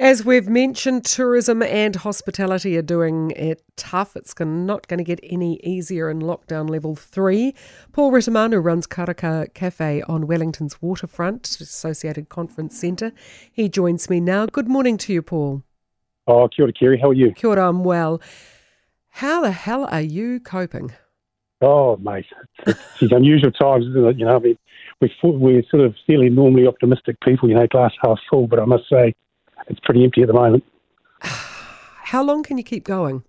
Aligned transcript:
As 0.00 0.24
we've 0.24 0.48
mentioned, 0.48 1.04
tourism 1.04 1.60
and 1.60 1.96
hospitality 1.96 2.76
are 2.76 2.82
doing 2.82 3.32
it 3.32 3.64
tough. 3.74 4.14
It's 4.14 4.32
not 4.38 4.86
going 4.86 4.98
to 4.98 5.04
get 5.04 5.18
any 5.24 5.58
easier 5.64 6.08
in 6.08 6.20
lockdown 6.20 6.70
level 6.70 6.94
three. 6.94 7.52
Paul 7.90 8.12
Retimanu 8.12 8.62
runs 8.62 8.86
Karaka 8.86 9.52
Cafe 9.54 10.02
on 10.02 10.28
Wellington's 10.28 10.80
waterfront, 10.80 11.48
Associated 11.60 12.28
Conference 12.28 12.78
Centre. 12.78 13.10
He 13.50 13.68
joins 13.68 14.08
me 14.08 14.20
now. 14.20 14.46
Good 14.46 14.68
morning 14.68 14.98
to 14.98 15.12
you, 15.12 15.20
Paul. 15.20 15.64
Oh, 16.28 16.46
kia 16.46 16.66
ora, 16.66 16.72
Kerry. 16.72 17.00
How 17.00 17.08
are 17.08 17.14
you? 17.14 17.32
Kia 17.32 17.50
ora, 17.50 17.68
I'm 17.68 17.82
well. 17.82 18.22
How 19.08 19.40
the 19.40 19.50
hell 19.50 19.84
are 19.86 20.00
you 20.00 20.38
coping? 20.38 20.92
Oh, 21.60 21.96
mate, 21.96 22.26
it's, 22.68 22.78
it's 23.00 23.12
unusual 23.12 23.50
times, 23.50 23.84
isn't 23.86 24.06
it? 24.06 24.18
You 24.20 24.26
know, 24.26 24.36
I 24.36 24.38
mean, 24.38 24.58
we're, 25.00 25.10
we're 25.24 25.62
sort 25.68 25.82
of 25.82 25.96
fairly 26.06 26.30
normally 26.30 26.68
optimistic 26.68 27.20
people, 27.20 27.48
you 27.48 27.56
know, 27.56 27.66
glass 27.66 27.94
half 28.00 28.20
full, 28.30 28.46
but 28.46 28.60
I 28.60 28.64
must 28.64 28.88
say, 28.88 29.16
it's 29.68 29.80
pretty 29.80 30.04
empty 30.04 30.22
at 30.22 30.28
the 30.28 30.34
moment. 30.34 30.64
How 31.20 32.22
long 32.22 32.42
can 32.42 32.58
you 32.58 32.64
keep 32.64 32.84
going? 32.84 33.22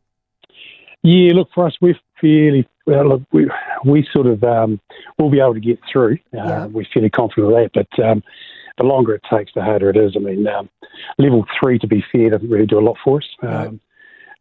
Yeah, 1.03 1.33
look, 1.33 1.49
for 1.53 1.67
us, 1.67 1.77
we're 1.81 1.99
fairly, 2.19 2.67
well, 2.85 3.07
look, 3.07 3.21
we, 3.31 3.49
we 3.85 4.07
sort 4.11 4.27
of, 4.27 4.43
um, 4.43 4.79
we'll 5.17 5.29
be 5.29 5.39
able 5.39 5.53
to 5.53 5.59
get 5.59 5.79
through. 5.91 6.17
Uh, 6.33 6.43
yeah. 6.43 6.65
We're 6.65 6.85
fairly 6.93 7.09
confident 7.09 7.47
of 7.47 7.53
that, 7.53 7.69
but 7.73 8.03
um, 8.03 8.21
the 8.77 8.83
longer 8.83 9.15
it 9.15 9.23
takes, 9.31 9.51
the 9.53 9.63
harder 9.63 9.89
it 9.89 9.97
is. 9.97 10.13
I 10.15 10.19
mean, 10.19 10.47
um, 10.47 10.69
level 11.17 11.45
three, 11.61 11.79
to 11.79 11.87
be 11.87 12.03
fair, 12.11 12.29
doesn't 12.29 12.49
really 12.49 12.65
do 12.65 12.79
a 12.79 12.81
lot 12.81 12.97
for 13.03 13.17
us. 13.17 13.27
Right. 13.41 13.67
Um, 13.67 13.79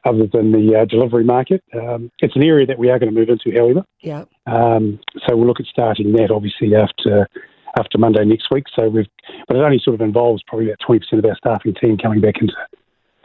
other 0.05 0.27
than 0.33 0.53
the 0.53 0.79
uh, 0.79 0.85
delivery 0.85 1.25
market. 1.25 1.63
Um, 1.75 2.11
it's 2.21 2.37
an 2.37 2.43
area 2.43 2.67
that 2.67 2.79
we 2.79 2.89
are 2.89 2.99
going 2.99 3.13
to 3.13 3.19
move 3.19 3.29
into, 3.29 3.51
however. 3.57 3.85
Yeah. 4.01 4.25
Um, 4.47 5.01
so 5.27 5.37
we'll 5.37 5.47
look 5.47 5.61
at 5.61 5.67
starting 5.67 6.13
that 6.13 6.31
obviously 6.31 6.75
after 6.75 7.29
after 7.79 7.99
Monday 7.99 8.25
next 8.25 8.51
week. 8.51 8.65
So 8.75 8.89
we've, 8.89 9.07
but 9.47 9.57
it 9.57 9.61
only 9.61 9.81
sort 9.83 9.95
of 9.95 10.01
involves 10.01 10.43
probably 10.47 10.67
about 10.67 10.81
twenty 10.85 11.01
percent 11.01 11.25
of 11.25 11.31
our 11.31 11.37
staffing 11.37 11.75
team 11.75 11.97
coming 11.97 12.21
back 12.21 12.37
into 12.41 12.55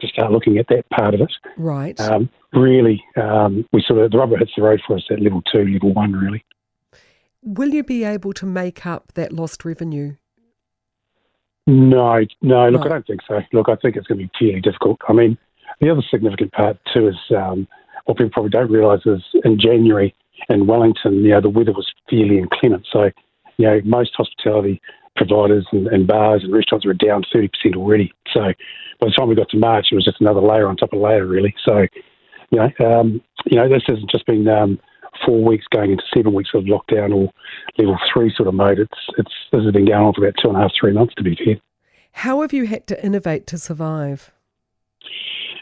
to 0.00 0.06
start 0.08 0.32
looking 0.32 0.58
at 0.58 0.68
that 0.68 0.88
part 0.90 1.14
of 1.14 1.20
it. 1.20 1.32
Right. 1.56 1.98
Um, 2.00 2.28
really, 2.52 3.02
um, 3.16 3.66
we 3.72 3.82
sort 3.86 4.00
of 4.00 4.10
the 4.10 4.18
rubber 4.18 4.36
hits 4.36 4.52
the 4.56 4.62
road 4.62 4.80
for 4.86 4.96
us 4.96 5.04
at 5.10 5.20
level 5.20 5.42
two, 5.52 5.66
level 5.66 5.92
one, 5.92 6.12
really. 6.12 6.44
Will 7.42 7.74
you 7.74 7.84
be 7.84 8.04
able 8.04 8.32
to 8.34 8.46
make 8.46 8.86
up 8.86 9.12
that 9.14 9.32
lost 9.32 9.64
revenue? 9.64 10.16
No, 11.66 12.20
no. 12.42 12.68
Look, 12.68 12.80
no. 12.80 12.86
I 12.86 12.88
don't 12.88 13.06
think 13.06 13.20
so. 13.26 13.40
Look, 13.52 13.68
I 13.68 13.76
think 13.76 13.96
it's 13.96 14.06
going 14.06 14.18
to 14.18 14.24
be 14.24 14.30
fairly 14.38 14.60
difficult. 14.60 14.98
I 15.08 15.12
mean, 15.12 15.38
the 15.80 15.90
other 15.90 16.02
significant 16.10 16.52
part 16.52 16.78
too 16.92 17.08
is 17.08 17.16
um, 17.36 17.66
what 18.04 18.18
people 18.18 18.30
probably 18.30 18.50
don't 18.50 18.70
realise 18.70 19.04
is 19.06 19.22
in 19.44 19.58
January 19.58 20.14
in 20.48 20.66
Wellington, 20.66 21.24
you 21.24 21.30
know, 21.30 21.40
the 21.40 21.48
weather 21.48 21.72
was 21.72 21.90
fairly 22.10 22.38
inclement. 22.38 22.86
So, 22.92 23.10
you 23.56 23.66
know, 23.66 23.80
most 23.84 24.12
hospitality 24.16 24.80
providers 25.16 25.66
and, 25.72 25.86
and 25.88 26.06
bars 26.06 26.42
and 26.42 26.52
restaurants 26.52 26.86
were 26.86 26.94
down 26.94 27.22
30% 27.34 27.50
already. 27.76 28.12
So 28.32 28.40
by 29.00 29.06
the 29.06 29.14
time 29.16 29.28
we 29.28 29.34
got 29.34 29.48
to 29.50 29.58
March, 29.58 29.88
it 29.90 29.94
was 29.94 30.04
just 30.04 30.20
another 30.20 30.40
layer 30.40 30.66
on 30.66 30.76
top 30.76 30.92
of 30.92 31.00
layer, 31.00 31.26
really. 31.26 31.54
So, 31.64 31.86
you 32.50 32.58
know, 32.58 32.70
um, 32.84 33.22
you 33.46 33.56
know, 33.56 33.68
this 33.68 33.82
hasn't 33.86 34.10
just 34.10 34.26
been 34.26 34.48
um, 34.48 34.78
four 35.24 35.44
weeks 35.44 35.66
going 35.72 35.92
into 35.92 36.04
seven 36.14 36.32
weeks 36.34 36.50
of 36.54 36.64
lockdown 36.64 37.14
or 37.14 37.32
level 37.78 37.98
three 38.12 38.32
sort 38.34 38.48
of 38.48 38.54
mode. 38.54 38.78
It's 38.78 38.98
it's 39.18 39.32
this 39.52 39.62
has 39.62 39.72
been 39.72 39.86
going 39.86 40.02
on 40.02 40.14
for 40.14 40.26
about 40.26 40.34
two 40.42 40.48
and 40.48 40.56
a 40.56 40.60
half, 40.60 40.72
three 40.78 40.92
months 40.92 41.14
to 41.16 41.22
be 41.22 41.36
fair. 41.36 41.56
How 42.12 42.42
have 42.42 42.52
you 42.52 42.66
had 42.66 42.86
to 42.88 43.04
innovate 43.04 43.46
to 43.48 43.58
survive? 43.58 44.30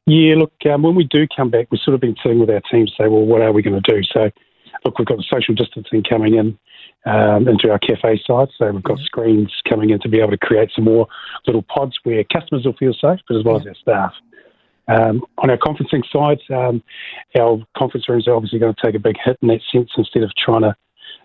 Yeah, 0.05 0.35
look, 0.37 0.53
um, 0.71 0.83
when 0.83 0.95
we 0.95 1.05
do 1.05 1.27
come 1.35 1.49
back, 1.49 1.69
we've 1.71 1.81
sort 1.81 1.95
of 1.95 2.01
been 2.01 2.17
sitting 2.23 2.41
with 2.41 2.51
our 2.51 2.61
team 2.71 2.87
say, 2.89 3.07
well, 3.09 3.25
what 3.25 3.41
are 3.41 3.53
we 3.53 3.63
going 3.63 3.81
to 3.81 3.93
do? 3.93 4.03
So, 4.13 4.31
look, 4.85 4.99
we've 4.99 5.07
got 5.07 5.17
the 5.17 5.25
social 5.33 5.55
distancing 5.55 6.03
coming 6.03 6.35
in 6.35 6.59
um, 7.07 7.49
into 7.49 7.71
our 7.71 7.79
cafe 7.79 8.21
side. 8.27 8.49
So 8.57 8.71
we've 8.71 8.83
got 8.83 8.99
yeah. 8.99 9.05
screens 9.05 9.53
coming 9.69 9.91
in 9.91 10.01
to 10.01 10.09
be 10.09 10.21
able 10.21 10.31
to 10.31 10.39
create 10.39 10.71
some 10.75 10.85
more 10.85 11.07
little 11.47 11.63
pods 11.63 11.99
where 12.05 12.25
customers 12.25 12.65
will 12.65 12.75
feel 12.75 12.95
safe, 12.95 13.21
but 13.29 13.37
as 13.37 13.45
well 13.45 13.57
as 13.57 13.67
our 13.67 13.75
staff. 13.75 14.13
Um, 14.89 15.25
on 15.39 15.51
our 15.51 15.57
conferencing 15.59 16.03
side, 16.13 16.41
um, 16.55 16.83
our 17.39 17.65
conference 17.77 18.09
rooms 18.09 18.27
are 18.27 18.35
obviously 18.35 18.59
going 18.59 18.75
to 18.75 18.83
take 18.85 18.95
a 18.95 18.99
big 18.99 19.17
hit 19.25 19.39
in 19.43 19.49
that 19.49 19.61
sense. 19.73 19.91
Instead 19.97 20.23
of 20.23 20.31
trying 20.37 20.63
to, 20.63 20.77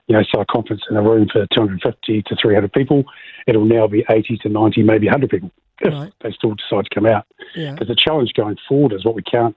you 0.08 0.16
know, 0.16 0.24
sell 0.32 0.42
a 0.42 0.46
conference 0.46 0.84
in 0.90 0.96
a 0.96 1.02
room 1.02 1.28
for 1.32 1.46
250 1.54 2.22
to 2.24 2.36
300 2.36 2.72
people, 2.72 3.04
it'll 3.48 3.66
now 3.66 3.88
be 3.88 4.06
80 4.10 4.38
to 4.38 4.50
90, 4.50 4.84
maybe 4.84 5.08
100 5.08 5.30
people 5.30 5.52
if 5.82 5.94
right. 5.94 6.14
they 6.22 6.32
still 6.32 6.56
decide 6.56 6.86
to 6.86 6.96
come 6.96 7.06
out. 7.06 7.26
Yeah. 7.56 7.74
Because 7.74 7.88
the 7.88 7.96
challenge 7.96 8.34
going 8.36 8.58
forward 8.68 8.94
is 8.94 9.06
what 9.06 9.16
we 9.16 9.22
can't 9.22 9.56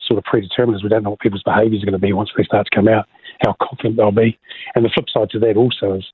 sort 0.00 0.18
of 0.18 0.24
predetermine 0.24 0.74
is 0.74 0.82
we 0.82 0.88
don't 0.88 1.02
know 1.02 1.10
what 1.10 1.20
people's 1.20 1.42
behaviours 1.42 1.82
are 1.82 1.86
going 1.86 1.92
to 1.92 1.98
be 1.98 2.12
once 2.12 2.30
they 2.36 2.44
start 2.44 2.66
to 2.70 2.74
come 2.74 2.88
out, 2.88 3.06
how 3.40 3.56
confident 3.60 3.96
they'll 3.96 4.12
be. 4.12 4.38
And 4.74 4.84
the 4.84 4.90
flip 4.90 5.06
side 5.12 5.30
to 5.30 5.38
that 5.40 5.56
also 5.56 5.94
is, 5.94 6.04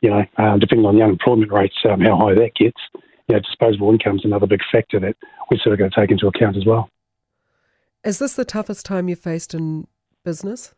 you 0.00 0.10
know, 0.10 0.24
um, 0.36 0.58
depending 0.58 0.86
on 0.86 0.96
the 0.96 1.02
unemployment 1.02 1.52
rates, 1.52 1.76
um, 1.88 2.00
how 2.00 2.16
high 2.16 2.34
that 2.34 2.54
gets, 2.54 2.80
you 2.94 3.34
know, 3.34 3.40
disposable 3.40 3.90
income 3.90 4.16
is 4.16 4.24
another 4.24 4.46
big 4.46 4.60
factor 4.70 5.00
that 5.00 5.16
we're 5.50 5.58
sort 5.58 5.72
of 5.72 5.78
going 5.78 5.90
to 5.90 6.00
take 6.00 6.10
into 6.10 6.26
account 6.26 6.56
as 6.56 6.64
well. 6.64 6.88
Is 8.04 8.18
this 8.18 8.34
the 8.34 8.44
toughest 8.44 8.84
time 8.84 9.08
you've 9.08 9.18
faced 9.18 9.54
in 9.54 9.86
business? 10.24 10.74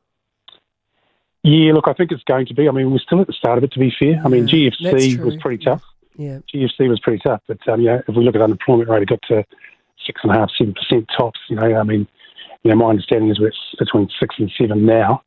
Yeah, 1.42 1.72
look, 1.72 1.86
I 1.86 1.92
think 1.92 2.12
it's 2.12 2.24
going 2.24 2.46
to 2.46 2.54
be. 2.54 2.68
I 2.68 2.72
mean, 2.72 2.90
we're 2.90 2.98
still 2.98 3.20
at 3.20 3.26
the 3.26 3.32
start 3.32 3.58
of 3.58 3.64
it, 3.64 3.72
to 3.72 3.78
be 3.78 3.92
fair. 3.96 4.20
I 4.24 4.28
mean, 4.28 4.46
GFC 4.46 5.18
was 5.18 5.36
pretty 5.40 5.64
tough. 5.64 5.82
Yeah. 6.16 6.38
GFC 6.52 6.88
was 6.88 6.98
pretty 7.00 7.22
tough, 7.22 7.42
but 7.46 7.58
um, 7.68 7.80
you 7.80 7.88
know, 7.88 8.02
if 8.08 8.16
we 8.16 8.24
look 8.24 8.34
at 8.34 8.40
unemployment 8.40 8.88
rate, 8.88 9.02
it 9.02 9.08
got 9.08 9.20
to 9.28 9.44
six 10.04 10.20
and 10.22 10.32
a 10.32 10.34
half, 10.34 10.50
seven 10.56 10.74
percent 10.74 11.08
tops. 11.16 11.38
You 11.48 11.56
know, 11.56 11.76
I 11.76 11.82
mean, 11.82 12.08
you 12.62 12.70
know, 12.70 12.76
my 12.76 12.90
understanding 12.90 13.30
is 13.30 13.38
we're 13.38 13.52
between 13.78 14.08
six 14.18 14.34
and 14.38 14.50
seven 14.58 14.86
now. 14.86 15.22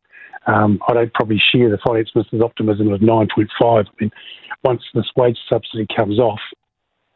Um, 0.50 0.80
I 0.88 0.94
don't 0.94 1.14
probably 1.14 1.42
share 1.52 1.70
the 1.70 1.78
finance 1.78 2.10
minister's 2.16 2.42
optimism 2.42 2.92
of 2.92 3.02
9.5. 3.02 3.48
I 3.62 3.84
mean, 4.00 4.12
once 4.64 4.82
this 4.94 5.06
wage 5.16 5.38
subsidy 5.48 5.86
comes 5.96 6.20
off, 6.20 6.40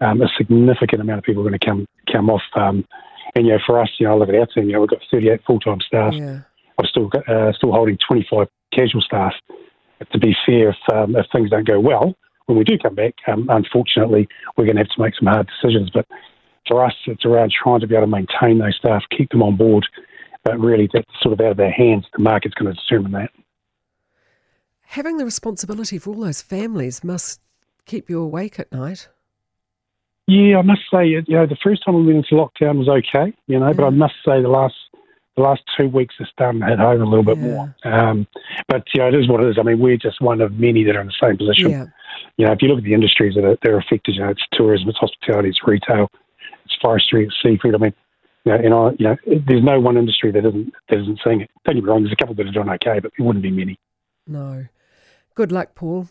um, 0.02 0.22
a 0.22 0.28
significant 0.38 1.02
amount 1.02 1.20
of 1.20 1.24
people 1.24 1.42
are 1.42 1.50
going 1.50 1.60
to 1.60 1.66
come 1.66 1.88
come 2.12 2.30
off. 2.30 2.44
Um, 2.56 2.86
and 3.36 3.48
you 3.48 3.54
know, 3.54 3.60
for 3.66 3.82
us, 3.82 3.90
you 3.98 4.06
know, 4.06 4.14
I 4.14 4.18
look 4.18 4.30
at 4.30 4.36
our 4.36 4.46
team. 4.46 4.66
You 4.66 4.74
know, 4.74 4.82
we've 4.82 4.90
got 4.90 5.00
38 5.10 5.42
full 5.48 5.60
time 5.60 5.80
staff. 5.82 6.14
Yeah. 6.14 6.42
I'm 6.78 6.86
still 6.86 7.10
uh, 7.28 7.54
still 7.54 7.72
holding 7.72 7.98
25 8.08 8.48
casual 8.72 9.02
staff. 9.02 9.34
But 10.00 10.12
to 10.12 10.20
be 10.20 10.36
fair, 10.46 10.70
if 10.70 10.94
um, 10.94 11.16
if 11.16 11.26
things 11.32 11.50
don't 11.50 11.68
go 11.68 11.80
well, 11.80 12.16
when 12.46 12.58
we 12.58 12.64
do 12.64 12.78
come 12.78 12.96
back, 12.96 13.16
um, 13.28 13.48
unfortunately, 13.50 14.28
we're 14.58 14.66
going 14.66 14.76
to 14.76 14.84
have 14.84 14.90
to 14.90 15.02
make 15.02 15.16
some 15.16 15.28
hard 15.28 15.50
decisions. 15.62 15.90
But 15.90 16.06
for 16.68 16.84
us, 16.86 16.94
it's 17.08 17.26
around 17.26 17.52
trying 17.52 17.80
to 17.80 17.88
be 17.88 17.96
able 17.96 18.08
to 18.08 18.12
maintain 18.12 18.60
those 18.60 18.76
staff, 18.76 19.04
keep 19.16 19.30
them 19.32 19.44
on 19.44 19.56
board. 19.56 19.88
But 20.44 20.60
really, 20.60 20.90
that's 20.92 21.08
sort 21.22 21.34
of 21.34 21.46
out 21.46 21.54
of 21.54 21.60
our 21.60 21.72
hands. 21.72 22.06
The 22.14 22.22
market's 22.22 22.56
going 22.56 22.74
to 22.74 22.82
determine 22.82 23.14
that. 23.14 23.32
Having 24.82 25.18
the 25.18 25.26
responsibility 25.26 25.98
for 25.98 26.12
all 26.12 26.22
those 26.22 26.42
families 26.42 27.04
must 27.04 27.42
keep 27.86 28.10
you 28.10 28.22
awake 28.22 28.60
at 28.60 28.72
night. 28.72 29.08
Yeah, 30.28 30.60
I 30.60 30.62
must 30.62 30.82
say, 30.94 31.08
you 31.08 31.24
know, 31.28 31.46
the 31.46 31.58
first 31.62 31.84
time 31.84 31.96
we 31.96 32.06
went 32.06 32.26
into 32.26 32.36
lockdown 32.36 32.78
was 32.78 32.88
okay, 32.88 33.34
you 33.48 33.60
know, 33.60 33.68
yeah. 33.68 33.74
but 33.74 33.86
I 33.86 33.90
must 33.90 34.14
say 34.26 34.42
the 34.42 34.48
last 34.48 34.76
the 35.36 35.42
last 35.42 35.64
two 35.78 35.88
weeks 35.88 36.16
are 36.20 36.28
starting 36.32 36.62
to 36.62 36.68
hit 36.68 36.80
home 36.80 37.02
a 37.02 37.06
little 37.06 37.24
bit 37.24 37.38
yeah. 37.38 37.44
more. 37.44 37.76
Um, 37.84 38.28
but 38.68 38.84
you 38.94 39.02
know, 39.02 39.08
it 39.08 39.16
is 39.16 39.28
what 39.28 39.44
it 39.44 39.50
is. 39.50 39.58
I 39.60 39.64
mean, 39.64 39.80
we're 39.80 39.98
just 39.98 40.22
one 40.22 40.42
of 40.42 40.54
many 40.54 40.84
that 40.84 40.96
are 40.96 41.02
in 41.02 41.08
the 41.08 41.14
same 41.22 41.38
position. 41.38 41.72
Yeah. 41.72 41.86
You 42.38 42.46
know, 42.46 42.52
if 42.52 42.62
you 42.62 42.68
look 42.68 42.78
at 42.78 42.84
the 42.84 42.94
industries 42.94 43.36
that 43.36 43.44
are, 43.44 43.58
that 43.62 43.72
are 43.72 43.80
affected, 43.80 44.16
you 44.16 44.22
know, 44.22 44.30
it's 44.30 44.44
tourism, 44.54 44.90
it's 44.90 44.98
hospitality, 45.00 45.50
it's 45.50 45.66
retail, 45.66 46.10
it's 46.66 46.76
forestry, 46.82 47.26
it's 47.26 47.36
seafood. 47.42 47.74
I 47.74 47.80
mean, 47.80 47.94
you 48.46 48.52
know, 48.52 48.58
and 48.58 48.74
I, 48.74 48.90
you 49.00 49.08
know, 49.08 49.42
there's 49.48 49.64
no 49.64 49.80
one 49.80 49.98
industry 49.98 50.32
that 50.32 50.46
isn't 50.46 50.74
that 50.90 51.00
isn't 51.00 51.20
seeing 51.24 51.42
it. 51.42 51.52
Don't 51.66 51.76
get 51.76 51.84
me 51.84 51.90
wrong, 51.90 52.04
there's 52.04 52.14
a 52.14 52.16
couple 52.16 52.36
that 52.36 52.48
are 52.48 52.52
doing 52.52 52.70
okay, 52.70 53.00
but 53.00 53.12
there 53.18 53.26
wouldn't 53.26 53.44
be 53.44 53.52
many. 53.52 53.80
No. 54.28 54.66
Good 55.36 55.52
luck, 55.52 55.76
Paul. 55.76 56.10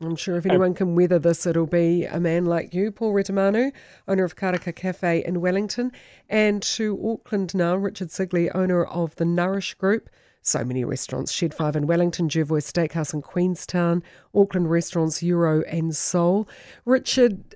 I'm 0.00 0.16
sure 0.16 0.36
if 0.36 0.46
anyone 0.46 0.74
can 0.74 0.96
weather 0.96 1.18
this, 1.18 1.46
it'll 1.46 1.66
be 1.66 2.04
a 2.04 2.18
man 2.18 2.44
like 2.44 2.74
you, 2.74 2.90
Paul 2.90 3.12
Retimanu, 3.12 3.72
owner 4.08 4.24
of 4.24 4.34
Karaka 4.34 4.74
Cafe 4.74 5.24
in 5.24 5.40
Wellington, 5.40 5.92
and 6.28 6.60
to 6.62 6.98
Auckland 7.06 7.54
now, 7.54 7.76
Richard 7.76 8.08
Sigley, 8.08 8.50
owner 8.52 8.84
of 8.84 9.14
the 9.16 9.24
Nourish 9.24 9.74
Group. 9.74 10.10
So 10.44 10.64
many 10.64 10.84
restaurants 10.84 11.30
Shed 11.30 11.54
5 11.54 11.76
in 11.76 11.86
Wellington, 11.86 12.28
Jervois 12.28 12.64
Steakhouse 12.64 13.14
in 13.14 13.22
Queenstown, 13.22 14.02
Auckland 14.34 14.68
restaurants 14.68 15.22
Euro 15.22 15.62
and 15.68 15.94
Soul. 15.94 16.48
Richard, 16.84 17.54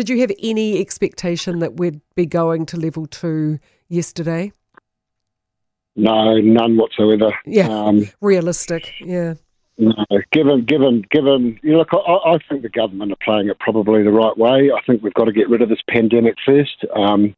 did 0.00 0.08
you 0.08 0.20
have 0.20 0.32
any 0.42 0.80
expectation 0.80 1.58
that 1.58 1.76
we'd 1.76 2.00
be 2.14 2.24
going 2.24 2.64
to 2.64 2.78
level 2.78 3.04
two 3.04 3.58
yesterday? 3.90 4.50
No, 5.94 6.40
none 6.40 6.78
whatsoever. 6.78 7.34
Yeah, 7.44 7.68
um, 7.68 8.08
realistic. 8.22 8.94
Yeah. 8.98 9.34
No, 9.76 9.92
given, 10.32 10.64
given, 10.64 11.04
given, 11.10 11.60
you 11.62 11.72
know, 11.72 11.78
look, 11.80 11.88
I, 11.92 12.32
I, 12.32 12.38
think 12.48 12.62
the 12.62 12.70
government 12.70 13.12
are 13.12 13.22
playing 13.22 13.50
it 13.50 13.58
probably 13.58 14.02
the 14.02 14.10
right 14.10 14.36
way. 14.38 14.70
I 14.74 14.80
think 14.86 15.02
we've 15.02 15.12
got 15.12 15.24
to 15.24 15.32
get 15.32 15.50
rid 15.50 15.60
of 15.60 15.68
this 15.68 15.82
pandemic 15.86 16.36
first. 16.46 16.82
Um, 16.96 17.36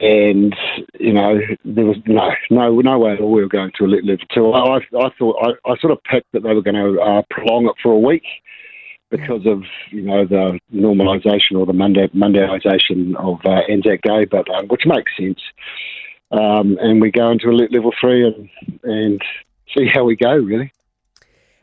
and 0.00 0.54
you 1.00 1.12
know, 1.12 1.40
there 1.64 1.84
was 1.84 1.96
no, 2.06 2.30
no, 2.50 2.80
no 2.80 2.98
way 3.00 3.14
at 3.14 3.20
all 3.20 3.32
we 3.32 3.42
were 3.42 3.48
going 3.48 3.72
to 3.76 3.86
level 3.88 4.24
two. 4.32 4.52
I, 4.52 4.76
I 4.76 5.10
thought, 5.18 5.36
I, 5.42 5.68
I 5.68 5.76
sort 5.78 5.92
of 5.92 5.98
picked 6.04 6.30
that 6.30 6.44
they 6.44 6.54
were 6.54 6.62
going 6.62 6.76
to 6.76 7.00
uh, 7.00 7.22
prolong 7.28 7.66
it 7.66 7.74
for 7.82 7.90
a 7.90 7.98
week 7.98 8.22
because 9.10 9.44
of 9.46 9.62
you 9.90 10.02
know 10.02 10.24
the 10.24 10.58
normalisation 10.74 11.58
or 11.58 11.66
the 11.66 11.72
Monday 11.72 12.08
Mondayisation 12.08 13.16
of 13.16 13.40
uh, 13.44 13.60
Anzac 13.68 14.02
Day, 14.02 14.24
but 14.24 14.48
um, 14.54 14.66
which 14.68 14.82
makes 14.86 15.12
sense. 15.16 15.40
Um, 16.30 16.78
and 16.80 17.00
we 17.00 17.10
go 17.10 17.30
into 17.30 17.48
a 17.48 17.52
level 17.52 17.92
three 18.00 18.26
and 18.26 18.48
and 18.84 19.22
see 19.76 19.86
how 19.92 20.04
we 20.04 20.16
go 20.16 20.32
really. 20.32 20.72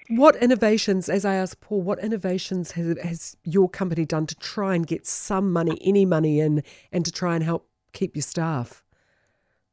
What 0.09 0.37
innovations, 0.37 1.09
as 1.09 1.25
I 1.25 1.35
asked 1.35 1.59
Paul, 1.59 1.81
what 1.81 1.99
innovations 1.99 2.71
has, 2.71 2.97
has 3.03 3.37
your 3.43 3.67
company 3.67 4.05
done 4.05 4.25
to 4.27 4.35
try 4.35 4.73
and 4.73 4.87
get 4.87 5.05
some 5.05 5.51
money, 5.51 5.77
any 5.81 6.05
money 6.05 6.39
in, 6.39 6.63
and 6.93 7.03
to 7.03 7.11
try 7.11 7.35
and 7.35 7.43
help 7.43 7.67
keep 7.91 8.15
your 8.15 8.23
staff? 8.23 8.83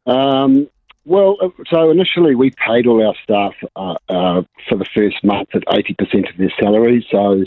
Um, 0.07 0.69
well, 1.05 1.37
uh, 1.41 1.49
so 1.69 1.91
initially 1.91 2.35
we 2.35 2.51
paid 2.51 2.87
all 2.87 3.07
our 3.07 3.15
staff 3.23 3.55
uh, 3.77 3.95
uh, 4.09 4.43
for 4.69 4.77
the 4.79 4.87
first 4.95 5.23
month 5.23 5.49
at 5.55 5.65
80% 5.67 6.31
of 6.31 6.37
their 6.37 6.53
salary. 6.61 7.07
So, 7.11 7.45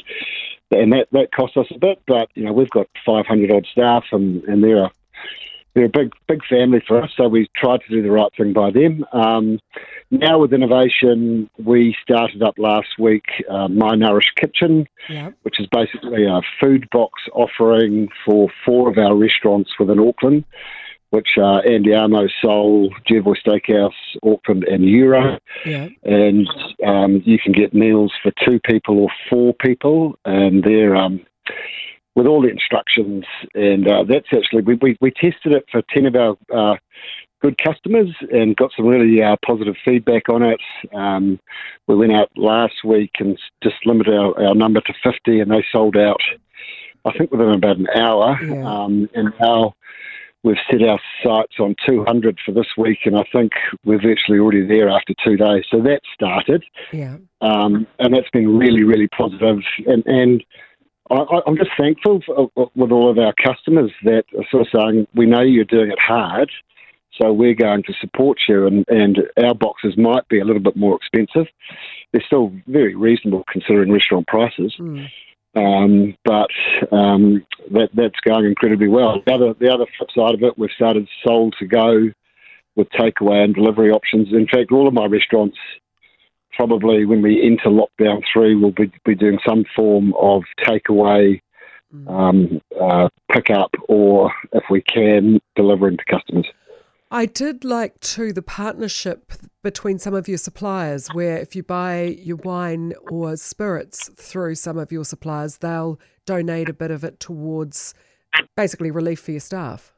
and 0.72 0.94
that, 0.94 1.08
that 1.12 1.32
cost 1.32 1.58
us 1.58 1.68
a 1.74 1.80
bit, 1.80 2.02
but 2.08 2.30
you 2.36 2.44
know 2.44 2.54
we've 2.54 2.70
got 2.70 2.88
500 3.06 3.52
odd 3.52 3.66
staff, 3.72 4.06
and, 4.12 4.44
and 4.44 4.64
they're 4.64 4.84
a, 4.86 4.92
they're 5.74 5.86
a 5.86 5.90
big 5.90 6.12
big 6.28 6.44
family 6.46 6.82
for 6.88 7.02
us. 7.02 7.12
So 7.16 7.28
we 7.28 7.48
tried 7.56 7.82
to 7.82 7.90
do 7.90 8.02
the 8.02 8.12
right 8.12 8.32
thing 8.36 8.52
by 8.54 8.72
them. 8.72 9.06
Um, 9.14 9.60
now 10.10 10.40
with 10.40 10.54
innovation, 10.54 11.50
we 11.58 11.96
started 12.02 12.42
up 12.42 12.58
last 12.58 12.98
week 12.98 13.26
uh, 13.50 13.68
My 13.68 13.96
Nourish 13.96 14.32
Kitchen, 14.36 14.88
Yeah. 15.10 15.32
which 15.44 15.60
is 15.60 15.68
basically 15.72 16.26
a 16.26 16.42
food 16.60 16.88
box 16.92 17.24
offering 17.34 18.10
for 18.26 18.50
four 18.66 18.90
of 18.90 18.98
our 18.98 19.16
restaurants 19.16 19.72
within 19.80 20.00
Auckland, 20.00 20.46
which 21.12 21.38
are 21.38 21.62
Andiamo, 21.64 22.30
Soul, 22.42 22.94
Jervois 23.10 23.38
Steakhouse, 23.46 23.92
Auckland, 24.24 24.66
and 24.66 24.84
Euro. 24.86 25.40
Yeah. 25.66 25.90
And 26.04 26.48
um, 26.86 27.22
you 27.26 27.40
can 27.40 27.54
get 27.54 27.74
meals 27.74 28.14
for 28.22 28.32
two 28.44 28.60
people 28.60 29.00
or 29.00 29.10
four 29.30 29.54
people, 29.54 30.18
and 30.26 30.64
they're 30.64 30.96
um, 30.96 31.26
with 32.16 32.28
all 32.28 32.42
the 32.42 32.50
instructions. 32.50 33.26
And 33.54 33.88
uh, 33.88 34.04
that's 34.04 34.28
actually 34.34 34.64
we, 34.64 34.76
we, 34.76 34.98
we 35.00 35.12
tested 35.12 35.54
it 35.54 35.66
for 35.72 35.82
ten 35.94 36.06
of 36.06 36.16
our 36.16 36.38
uh, 36.54 36.76
good 37.42 37.58
customers 37.64 38.10
and 38.32 38.56
got 38.56 38.72
some 38.76 38.86
really 38.86 39.22
uh, 39.22 39.36
positive 39.46 39.76
feedback 39.86 40.28
on 40.30 40.44
it. 40.44 40.60
Um, 40.94 41.40
we 41.88 41.96
went 41.96 42.14
out 42.14 42.30
last 42.36 42.84
week 42.84 43.12
and 43.20 43.38
just 43.64 43.76
limited 43.86 44.14
our, 44.14 44.48
our 44.48 44.56
number 44.56 44.82
to 44.82 44.94
50, 45.04 45.40
and 45.40 45.52
they 45.52 45.64
sold 45.72 45.96
out, 45.96 46.22
I 47.06 47.12
think, 47.18 47.32
within 47.32 47.50
about 47.50 47.78
an 47.78 47.88
hour. 47.96 48.40
Yeah. 48.42 48.68
Um, 48.68 49.10
and 49.14 49.34
now 49.40 49.76
we've 50.44 50.58
set 50.70 50.82
our 50.84 51.00
sights 51.24 51.56
on 51.60 51.76
200 51.88 52.40
for 52.46 52.52
this 52.52 52.68
week, 52.78 53.00
and 53.06 53.18
I 53.18 53.24
think 53.32 53.52
we're 53.84 54.02
virtually 54.02 54.40
already 54.40 54.66
there 54.66 54.90
after 54.90 55.14
two 55.24 55.38
days. 55.38 55.66
So 55.70 55.82
that 55.82 56.02
started, 56.14 56.64
Yeah. 56.92 57.18
um, 57.42 57.88
and 58.00 58.14
that's 58.14 58.30
been 58.32 58.58
really, 58.58 58.84
really 58.84 59.08
positive. 59.08 59.60
And, 59.86 60.06
and 60.06 60.44
I, 61.10 61.24
I'm 61.46 61.58
just 61.58 61.72
thankful 61.78 62.22
for, 62.26 62.50
with 62.76 62.92
all 62.92 63.10
of 63.10 63.18
our 63.18 63.34
customers 63.34 63.92
that 64.04 64.26
are 64.38 64.46
sort 64.52 64.68
of 64.68 64.68
saying, 64.74 65.08
we 65.16 65.26
know 65.26 65.42
you're 65.42 65.66
doing 65.66 65.92
it 65.92 66.02
hard, 66.02 66.52
so 67.20 67.34
we're 67.34 67.56
going 67.56 67.84
to 67.84 67.94
support 68.00 68.38
you. 68.48 68.68
And, 68.68 68.86
and 68.90 69.20
our 69.44 69.56
boxes 69.56 69.98
might 69.98 70.28
be 70.28 70.40
a 70.40 70.46
little 70.46 70.62
bit 70.62 70.76
more 70.76 70.96
expensive. 70.98 71.48
They're 72.12 72.24
still 72.26 72.52
very 72.68 72.96
reasonable 72.96 73.44
considering 73.52 73.92
restaurant 73.92 74.28
prices. 74.28 74.76
Mm. 74.80 75.08
Um, 75.58 76.16
but 76.24 76.50
um, 76.92 77.46
that 77.72 77.90
that's 77.94 78.20
going 78.26 78.46
incredibly 78.46 78.88
well. 78.88 79.22
The 79.26 79.34
other 79.34 79.54
the 79.54 79.74
other 79.74 79.86
flip 79.98 80.10
side 80.16 80.36
of 80.36 80.44
it, 80.44 80.58
we've 80.58 80.70
started 80.76 81.08
sold 81.26 81.56
to 81.60 81.66
go 81.66 82.12
with 82.76 82.90
takeaway 82.90 83.44
and 83.44 83.56
delivery 83.56 83.90
options. 83.90 84.28
In 84.32 84.48
fact, 84.48 84.72
all 84.72 84.88
of 84.88 84.94
my 84.94 85.06
restaurants 85.06 85.58
probably 86.54 87.06
when 87.06 87.22
we 87.22 87.42
enter 87.42 87.70
lockdown 87.70 88.22
three 88.32 88.56
will 88.56 88.72
be, 88.72 88.92
be 89.06 89.16
doing 89.16 89.40
some 89.48 89.64
form 89.76 90.14
of 90.20 90.44
takeaway, 90.62 91.40
Mm. 91.94 92.10
um, 92.10 92.62
uh, 92.82 93.08
pickup, 93.32 93.72
or 93.88 94.30
if 94.52 94.64
we 94.70 94.82
can, 94.82 95.40
delivering 95.56 95.96
to 95.96 96.04
customers. 96.06 96.46
I 97.10 97.26
did 97.26 97.64
like 97.64 98.00
too 98.02 98.34
the 98.34 98.42
partnership 98.42 99.32
between 99.64 99.98
some 99.98 100.14
of 100.14 100.28
your 100.28 100.38
suppliers, 100.38 101.08
where 101.10 101.38
if 101.38 101.56
you 101.56 101.64
buy 101.64 102.18
your 102.20 102.38
wine 102.38 102.94
or 103.10 103.38
spirits 103.38 104.10
through 104.16 104.56
some 104.56 104.78
of 104.78 104.92
your 104.92 105.06
suppliers, 105.06 105.58
they'll 105.58 106.00
donate 106.26 106.68
a 106.68 106.74
bit 106.74 106.92
of 106.92 107.04
it 107.04 107.20
towards 107.20 107.94
basically 108.56 108.92
relief 108.92 109.22
for 109.22 109.32
your 109.32 109.40
staff. 109.40 109.94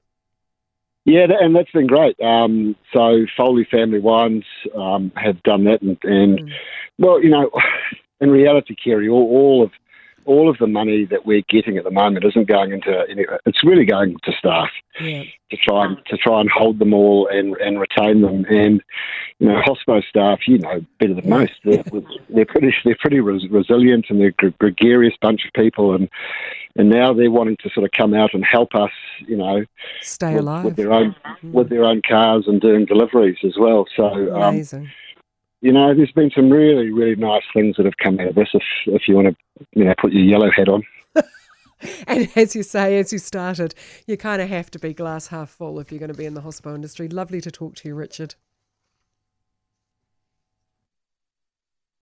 Yeah, 1.06 1.26
and 1.40 1.56
that's 1.56 1.72
been 1.72 1.88
great. 1.88 2.20
Um, 2.22 2.76
so 2.94 3.26
Foley 3.36 3.68
Family 3.72 4.00
Wines 4.00 4.46
um, 4.76 5.12
have 5.16 5.42
done 5.44 5.64
that, 5.64 5.82
and, 5.82 5.98
and 6.04 6.40
Mm. 6.40 6.52
well, 7.00 7.24
you 7.24 7.30
know, 7.30 7.50
in 8.22 8.30
reality, 8.30 8.76
Kerry, 8.76 9.10
all, 9.10 9.24
all 9.24 9.64
of 9.64 9.72
all 10.30 10.48
of 10.50 10.58
the 10.60 10.68
money 10.68 11.06
that 11.06 11.26
we're 11.26 11.42
getting 11.50 11.78
at 11.78 11.84
the 11.84 11.92
moment 11.92 12.24
isn't 12.24 12.48
going 12.48 12.72
into 12.72 13.04
any. 13.10 13.26
It's 13.48 13.64
really 13.64 13.86
going 13.86 14.16
to 14.26 14.32
staff 14.38 14.70
Yeah. 15.02 15.24
to 15.50 15.58
try 15.58 15.86
and 15.86 15.98
to 16.06 16.18
try 16.18 16.40
and 16.40 16.50
hold 16.50 16.78
them 16.80 16.94
all 16.94 17.28
and, 17.28 17.56
and 17.58 17.80
retain 17.80 18.22
them. 18.22 18.46
And 18.46 18.82
you 19.40 19.48
know, 19.48 19.60
Hospo 19.66 20.04
staff, 20.08 20.40
you 20.48 20.60
know 20.60 20.86
better 21.00 21.16
than 21.16 21.28
most. 21.30 21.54
They're, 21.66 21.84
they're 22.30 22.46
pretty 22.46 22.74
they're 22.86 22.98
pretty 23.00 23.20
res- 23.22 23.50
resilient 23.50 24.06
and 24.10 24.22
they're 24.22 24.34
a 24.44 24.52
gregarious 24.52 25.16
bunch 25.22 25.46
of 25.46 25.52
people, 25.54 25.96
and 25.96 26.08
and 26.76 26.90
now 26.90 27.12
they're 27.14 27.32
wanting 27.32 27.58
to 27.64 27.70
sort 27.72 27.86
of 27.86 27.92
come 27.98 28.14
out 28.14 28.34
and 28.36 28.46
help 28.46 28.76
us. 28.76 28.92
You 29.28 29.38
know, 29.38 29.66
Stay 30.02 30.34
with, 30.36 30.44
alive. 30.44 30.64
with 30.66 30.76
their 30.76 30.94
own 30.94 31.16
Mm. 31.44 31.52
with 31.54 31.70
their 31.70 31.86
own 31.86 32.02
cars 32.08 32.44
and 32.48 32.60
doing 32.62 32.86
deliveries 32.86 33.38
as 33.44 33.56
well. 33.58 33.86
So 33.96 34.06
um, 34.36 34.54
Amazing. 34.54 34.90
You 35.62 35.74
know, 35.74 35.94
there's 35.94 36.12
been 36.12 36.32
some 36.34 36.50
really 36.50 36.92
really 36.92 37.16
nice 37.16 37.44
things 37.54 37.76
that 37.78 37.86
have 37.86 37.98
come 38.02 38.20
out 38.20 38.30
of 38.30 38.36
this. 38.36 38.50
If 38.54 38.64
if 38.88 39.08
you 39.08 39.16
want 39.16 39.28
to 39.28 39.66
you 39.74 39.86
know 39.86 39.94
put 40.00 40.14
your 40.14 40.24
yellow 40.24 40.50
hat 40.52 40.70
on. 40.70 40.84
And 42.08 42.30
as 42.36 42.58
you 42.58 42.64
say, 42.64 43.00
as 43.00 43.14
you 43.14 43.20
started, 43.20 43.74
you 44.06 44.18
kind 44.18 44.42
of 44.42 44.50
have 44.50 44.70
to 44.72 44.80
be 44.80 44.94
glass 44.94 45.28
half 45.28 45.50
full 45.50 45.80
if 45.80 45.92
you're 45.94 46.00
going 46.00 46.12
to 46.12 46.18
be 46.18 46.26
in 46.26 46.34
the 46.34 46.42
hospital 46.42 46.76
industry. 46.76 47.08
Lovely 47.08 47.40
to 47.40 47.50
talk 47.50 47.76
to 47.76 47.88
you, 47.88 47.96
Richard. 47.96 48.36